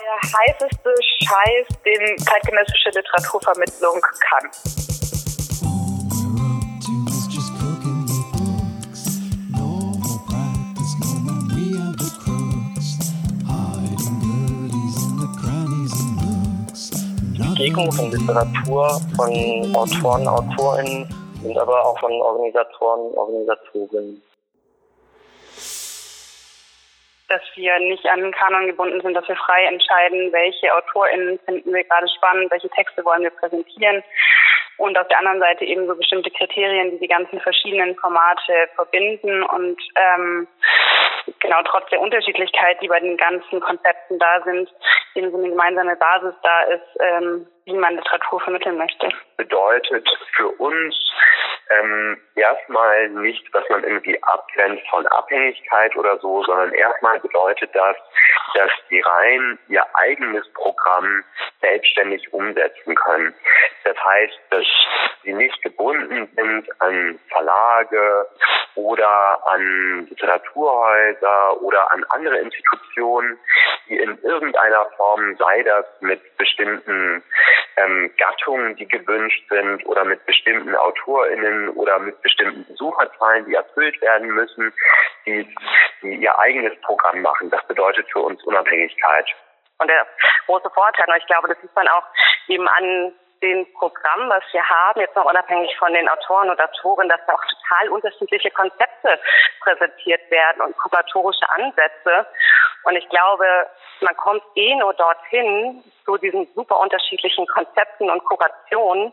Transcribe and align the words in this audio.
der 0.00 0.16
heißeste 0.38 0.94
Scheiß, 1.02 1.66
den 1.84 2.18
zeitgenössische 2.18 2.90
Literaturvermittlung 2.90 4.00
kann. 4.00 4.50
Begegnung 17.54 17.92
von 17.92 18.10
Literatur, 18.10 19.00
von 19.16 19.76
Autoren, 19.76 20.26
Autorinnen 20.26 21.08
und 21.44 21.56
aber 21.56 21.84
auch 21.84 21.98
von 22.00 22.12
Organisatoren, 22.12 23.14
Organisatorinnen. 23.14 24.22
Dass 27.34 27.42
wir 27.56 27.76
nicht 27.80 28.06
an 28.06 28.20
den 28.20 28.30
Kanon 28.30 28.68
gebunden 28.68 29.00
sind, 29.00 29.14
dass 29.14 29.26
wir 29.26 29.34
frei 29.34 29.64
entscheiden, 29.64 30.32
welche 30.32 30.72
AutorInnen 30.72 31.40
finden 31.40 31.74
wir 31.74 31.82
gerade 31.82 32.06
spannend, 32.16 32.48
welche 32.52 32.70
Texte 32.70 33.04
wollen 33.04 33.24
wir 33.24 33.30
präsentieren. 33.30 34.04
Und 34.76 34.96
auf 34.96 35.08
der 35.08 35.18
anderen 35.18 35.40
Seite 35.40 35.64
eben 35.64 35.88
so 35.88 35.96
bestimmte 35.96 36.30
Kriterien, 36.30 36.92
die 36.92 37.00
die 37.00 37.08
ganzen 37.08 37.40
verschiedenen 37.40 37.96
Formate 37.96 38.68
verbinden 38.76 39.42
und 39.42 39.82
ähm, 39.96 40.46
genau 41.40 41.60
trotz 41.64 41.90
der 41.90 42.00
Unterschiedlichkeit, 42.00 42.80
die 42.80 42.88
bei 42.88 43.00
den 43.00 43.16
ganzen 43.16 43.60
Konzepten 43.60 44.20
da 44.20 44.40
sind, 44.44 44.72
eben 45.16 45.32
so 45.32 45.38
eine 45.38 45.48
gemeinsame 45.48 45.96
Basis 45.96 46.34
da 46.42 46.62
ist, 46.62 47.00
ähm, 47.00 47.46
wie 47.64 47.74
man 47.74 47.96
Literatur 47.96 48.40
vermitteln 48.42 48.78
möchte. 48.78 49.08
Bedeutet 49.36 50.08
für 50.36 50.50
uns 50.50 50.94
ähm, 51.80 52.18
erstmal 52.34 53.08
nicht, 53.10 53.42
dass 53.54 53.68
man 53.68 53.84
irgendwie 53.84 54.20
abgrenzt 54.22 54.86
von 54.90 55.06
Abhängigkeit 55.06 55.94
oder 55.96 56.18
so, 56.18 56.42
sondern 56.44 56.72
erstmal 56.72 57.20
bedeutet 57.20 57.70
das, 57.74 57.96
dass 58.54 58.70
die 58.90 59.00
Reihen 59.00 59.58
ihr 59.68 59.84
eigenes 59.94 60.50
Programm 60.52 61.24
selbstständig 61.60 62.32
umsetzen 62.32 62.94
können. 62.94 63.34
Das 63.84 63.96
heißt, 64.02 64.38
dass 64.50 64.64
sie 65.22 65.32
nicht 65.32 65.60
gebunden 65.62 66.28
sind 66.36 66.80
an 66.80 67.18
Verlage 67.28 68.26
oder 68.74 69.40
an 69.50 70.06
Literaturhäuser 70.08 71.62
oder 71.62 71.92
an 71.92 72.04
andere 72.10 72.38
Institutionen, 72.38 73.38
die 73.88 73.96
in 73.96 74.13
irgendeiner 74.34 74.86
Form, 74.96 75.36
sei 75.36 75.62
das 75.62 75.86
mit 76.00 76.20
bestimmten 76.36 77.22
ähm, 77.76 78.12
Gattungen, 78.18 78.76
die 78.76 78.86
gewünscht 78.86 79.44
sind 79.48 79.86
oder 79.86 80.04
mit 80.04 80.24
bestimmten 80.26 80.74
AutorInnen 80.74 81.70
oder 81.70 81.98
mit 81.98 82.20
bestimmten 82.22 82.64
Besucherzahlen, 82.66 83.44
die 83.46 83.54
erfüllt 83.54 84.00
werden 84.00 84.28
müssen, 84.28 84.72
die, 85.26 85.48
die 86.02 86.16
ihr 86.16 86.38
eigenes 86.38 86.78
Programm 86.82 87.22
machen. 87.22 87.50
Das 87.50 87.64
bedeutet 87.66 88.06
für 88.12 88.20
uns 88.20 88.42
Unabhängigkeit. 88.44 89.26
Und 89.78 89.88
der 89.88 90.06
große 90.46 90.70
Vorteil, 90.70 91.06
und 91.08 91.16
ich 91.16 91.26
glaube, 91.26 91.48
das 91.48 91.60
sieht 91.60 91.74
man 91.74 91.88
auch 91.88 92.04
eben 92.48 92.68
an 92.68 93.12
dem 93.42 93.66
Programm, 93.74 94.30
was 94.30 94.42
wir 94.52 94.64
haben, 94.68 95.00
jetzt 95.00 95.14
noch 95.16 95.26
unabhängig 95.26 95.76
von 95.78 95.92
den 95.92 96.08
Autoren 96.08 96.48
und 96.48 96.60
Autoren, 96.60 97.08
dass 97.08 97.20
da 97.26 97.34
auch 97.34 97.44
total 97.44 97.88
unterschiedliche 97.90 98.50
Konzepte 98.50 99.20
präsentiert 99.60 100.30
werden 100.30 100.62
und 100.62 100.76
kuratorische 100.78 101.48
Ansätze. 101.50 102.26
Und 102.84 102.96
ich 102.96 103.08
glaube, 103.08 103.46
man 104.00 104.16
kommt 104.16 104.42
eh 104.56 104.74
nur 104.74 104.92
dorthin 104.94 105.82
zu 106.04 106.16
diesen 106.18 106.46
super 106.54 106.78
unterschiedlichen 106.80 107.46
Konzepten 107.46 108.10
und 108.10 108.24
Kurationen, 108.24 109.12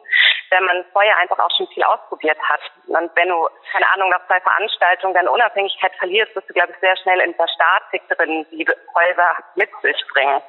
wenn 0.50 0.66
man 0.66 0.84
vorher 0.92 1.18
einfach 1.18 1.40
auch 1.40 1.50
schon 1.56 1.68
viel 1.68 1.84
ausprobiert 1.84 2.38
hat. 2.44 2.60
Und 2.88 3.10
wenn 3.16 3.30
du, 3.30 3.48
keine 3.72 3.90
Ahnung, 3.94 4.10
nach 4.10 4.26
zwei 4.28 4.42
Veranstaltungen 4.42 5.14
deine 5.14 5.32
Unabhängigkeit 5.32 5.94
verlierst, 5.96 6.34
bist 6.34 6.50
du, 6.50 6.54
glaube 6.54 6.74
ich, 6.74 6.80
sehr 6.80 6.98
schnell 6.98 7.22
in 7.22 7.36
der 7.38 7.48
Statik 7.48 8.02
drin, 8.10 8.46
die 8.52 8.68
Häuser 8.94 9.36
mit 9.56 9.70
sich 9.82 10.06
bringen. 10.14 10.42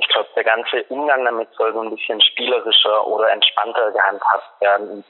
Ich 0.00 0.08
glaube, 0.08 0.28
der 0.34 0.44
ganze 0.44 0.82
Umgang 0.88 1.24
damit 1.24 1.52
soll 1.54 1.72
so 1.72 1.80
ein 1.80 1.90
bisschen 1.90 2.20
spielerischer 2.20 3.06
oder 3.06 3.30
entspannter 3.30 3.92
gehandhabt 3.92 4.60
werden. 4.60 5.04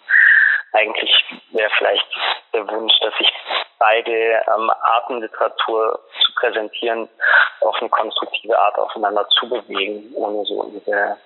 Eigentlich 0.72 1.10
wäre 1.53 1.70
vielleicht 1.78 2.06
der 2.53 2.69
Wunsch, 2.69 2.92
dass 3.00 3.16
sich 3.16 3.32
beide 3.78 4.12
ähm, 4.12 4.71
Arten 4.83 5.21
Literatur 5.21 6.00
zu 6.25 6.34
präsentieren 6.34 7.09
auf 7.61 7.77
eine 7.81 7.89
konstruktive 7.89 8.59
Art 8.59 8.78
aufeinander 8.78 9.27
zubewegen, 9.39 10.12
ohne 10.15 10.44
so 10.44 10.71
diese 10.75 11.16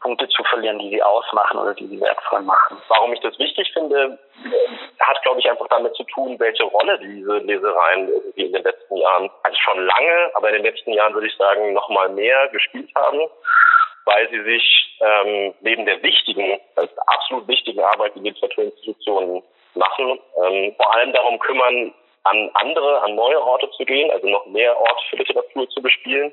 Punkte 0.00 0.28
zu 0.28 0.42
verlieren, 0.44 0.78
die 0.78 0.90
sie 0.90 1.02
ausmachen 1.02 1.58
oder 1.58 1.74
die 1.74 1.86
sie 1.86 2.00
wertvoll 2.00 2.40
machen. 2.40 2.78
Warum 2.88 3.12
ich 3.12 3.20
das 3.20 3.38
wichtig 3.38 3.70
finde, 3.72 4.18
hat, 5.00 5.22
glaube 5.22 5.40
ich, 5.40 5.50
einfach 5.50 5.68
damit 5.68 5.94
zu 5.94 6.04
tun, 6.04 6.38
welche 6.38 6.64
Rolle 6.64 6.98
diese 6.98 7.38
Lesereien 7.38 8.08
irgendwie 8.08 8.46
in 8.46 8.52
den 8.52 8.62
letzten 8.62 8.96
Jahren, 8.96 9.30
also 9.42 9.56
schon 9.58 9.84
lange, 9.84 10.30
aber 10.34 10.48
in 10.48 10.62
den 10.62 10.64
letzten 10.64 10.92
Jahren 10.92 11.14
würde 11.14 11.26
ich 11.26 11.36
sagen, 11.36 11.72
noch 11.72 11.88
mal 11.90 12.08
mehr 12.08 12.48
gespielt 12.48 12.90
haben, 12.94 13.20
weil 14.04 14.28
sie 14.30 14.42
sich 14.42 14.98
ähm, 15.00 15.54
neben 15.60 15.86
der 15.86 16.02
wichtigen, 16.02 16.60
also 16.76 16.94
absolut 17.06 17.48
wichtigen 17.48 17.80
Arbeit, 17.80 18.14
die 18.14 18.20
Literaturinstitutionen 18.20 19.42
machen, 19.74 20.18
ähm, 20.44 20.74
vor 20.76 20.94
allem 20.94 21.12
darum 21.12 21.38
kümmern, 21.38 21.94
an 22.24 22.50
andere, 22.54 23.02
an 23.02 23.14
neue 23.14 23.40
Orte 23.40 23.70
zu 23.70 23.84
gehen, 23.84 24.10
also 24.10 24.28
noch 24.28 24.44
mehr 24.46 24.78
Orte 24.78 25.02
für 25.08 25.16
Literatur 25.16 25.68
zu 25.70 25.80
bespielen 25.80 26.32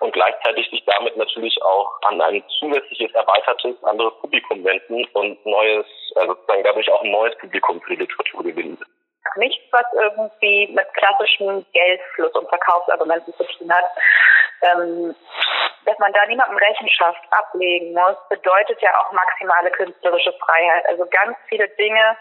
und 0.00 0.12
gleichzeitig 0.12 0.68
sich 0.70 0.84
damit 0.86 1.16
natürlich 1.16 1.56
auch 1.62 1.88
an 2.06 2.20
ein 2.20 2.42
zusätzliches, 2.58 3.12
erweitertes, 3.14 3.82
anderes 3.84 4.12
Publikum 4.20 4.64
wenden 4.64 5.04
und 5.12 5.46
neues, 5.46 5.86
also 6.16 6.34
sozusagen 6.34 6.64
dadurch 6.64 6.90
auch 6.90 7.02
ein 7.02 7.10
neues 7.10 7.36
Publikum 7.38 7.80
für 7.82 7.94
die 7.94 8.02
Literatur 8.02 8.42
gewinnen. 8.42 8.78
Nichts, 9.36 9.64
was 9.70 9.86
irgendwie 9.94 10.68
mit 10.68 10.86
klassischem 10.94 11.64
Geldfluss 11.72 12.32
und 12.32 12.48
Verkaufsargumenten 12.48 13.32
zu 13.34 13.44
tun 13.44 13.72
hat. 13.72 13.84
Ähm, 14.62 15.14
dass 15.84 15.98
man 15.98 16.12
da 16.12 16.24
niemandem 16.26 16.56
Rechenschaft 16.56 17.20
ablegen 17.30 17.92
muss, 17.92 18.16
bedeutet 18.28 18.80
ja 18.80 18.90
auch 18.98 19.12
maximale 19.12 19.70
künstlerische 19.70 20.32
Freiheit. 20.32 20.86
Also 20.88 21.06
ganz 21.06 21.36
viele 21.48 21.68
Dinge, 21.70 22.16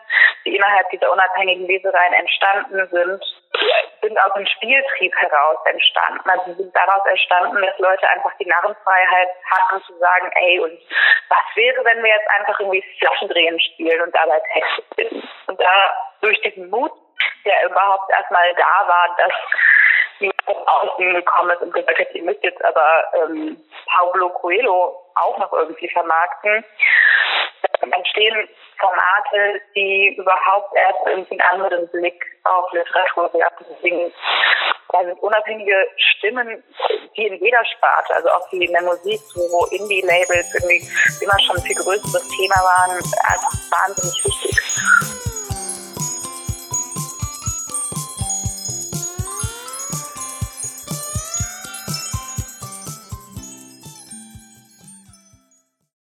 die 0.45 0.55
innerhalb 0.55 0.89
dieser 0.89 1.11
unabhängigen 1.11 1.67
Lesereien 1.67 2.13
entstanden 2.13 2.87
sind, 2.91 3.23
sind 4.01 4.17
aus 4.19 4.33
dem 4.35 4.45
Spieltrieb 4.45 5.15
heraus 5.15 5.57
entstanden. 5.65 6.29
Also 6.29 6.43
sie 6.45 6.63
sind 6.63 6.75
daraus 6.75 7.05
entstanden, 7.05 7.61
dass 7.61 7.77
Leute 7.79 8.07
einfach 8.09 8.31
die 8.39 8.45
Narrenfreiheit 8.45 9.29
hatten 9.49 9.83
zu 9.83 9.97
sagen, 9.97 10.31
ey, 10.35 10.59
und 10.59 10.79
was 11.29 11.55
wäre, 11.55 11.83
wenn 11.85 12.03
wir 12.03 12.09
jetzt 12.09 12.29
einfach 12.39 12.59
irgendwie 12.59 12.83
Flaschendrehen 12.99 13.59
spielen 13.59 14.01
und 14.01 14.13
dabei 14.13 14.41
Texte 14.53 14.83
finden? 14.95 15.29
Und 15.47 15.59
da 15.59 15.93
durch 16.21 16.39
diesen 16.41 16.69
Mut, 16.69 16.91
der 17.45 17.65
überhaupt 17.65 18.11
erstmal 18.11 18.53
da 18.55 18.87
war, 18.87 19.15
dass 19.17 19.33
jemand 20.19 20.67
außen 20.67 21.13
gekommen 21.13 21.51
ist 21.51 21.61
und 21.61 21.73
gesagt 21.73 21.99
hat, 21.99 22.13
ihr 22.13 22.23
müsst 22.23 22.43
jetzt 22.43 22.63
aber 22.63 23.03
ähm, 23.15 23.57
Paulo 23.87 24.29
Coelho 24.29 24.99
auch 25.15 25.37
noch 25.37 25.53
irgendwie 25.53 25.89
vermarkten, 25.89 26.63
entstehen 27.91 28.49
Formate, 28.79 29.61
die 29.75 30.15
überhaupt 30.17 30.75
erst 30.75 30.99
irgendwie 31.05 31.39
einen 31.39 31.61
anderen 31.61 31.87
Blick 31.89 32.23
auf 32.43 32.71
Literatur 32.73 33.33
werfen. 33.33 33.65
Deswegen 33.69 34.13
da 34.93 35.03
sind 35.03 35.19
unabhängige 35.23 35.75
Stimmen, 35.97 36.63
die 37.17 37.25
in 37.25 37.43
jeder 37.43 37.65
Sparte, 37.65 38.13
also 38.13 38.29
auch 38.29 38.47
die 38.49 38.63
in 38.63 38.71
der 38.71 38.83
Musik, 38.83 39.19
wo 39.33 39.65
Indie-Labels 39.65 40.53
irgendwie 40.53 40.87
immer 41.19 41.39
schon 41.39 41.55
ein 41.57 41.63
viel 41.63 41.75
größeres 41.75 42.27
Thema 42.29 42.55
waren, 42.55 42.97
einfach 42.97 43.53
wahnsinnig 43.71 44.23
wichtig. 44.23 45.22